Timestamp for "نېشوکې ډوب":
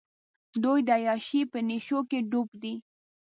1.67-2.49